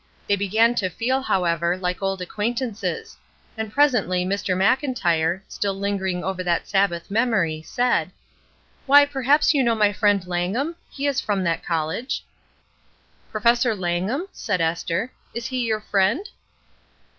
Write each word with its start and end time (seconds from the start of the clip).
They 0.27 0.35
began 0.35 0.73
to 0.81 0.89
feel, 0.89 1.21
however, 1.21 1.77
like 1.77 2.01
old 2.01 2.23
acquaintances; 2.23 3.17
and 3.55 3.71
presently 3.71 4.25
Mr. 4.25 4.57
Mclntyre, 4.57 5.41
still 5.47 5.75
lingering 5.75 6.23
over 6.23 6.41
that 6.43 6.67
Sabbath 6.67 7.11
memory, 7.11 7.61
said:— 7.61 8.09
"Why, 8.87 9.05
perhaps 9.05 9.53
you 9.53 9.61
know 9.63 9.75
my 9.75 9.93
friend 9.93 10.25
Langham? 10.25 10.75
He 10.89 11.05
is 11.05 11.21
from 11.21 11.43
that 11.43 11.63
college." 11.63 12.23
"Professor 13.31 13.75
Langham?*' 13.75 14.25
said 14.31 14.59
Esther. 14.59 15.11
"Is 15.35 15.45
he 15.45 15.63
your 15.67 15.81
friend?" 15.81 16.27